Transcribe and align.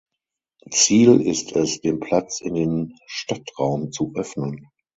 Ziel 0.71 1.21
ist 1.21 1.51
es, 1.51 1.79
den 1.79 1.99
Platz 1.99 2.41
in 2.41 2.55
den 2.55 2.97
Stadtraum 3.05 3.91
zu 3.91 4.11
öffnen. 4.15 4.67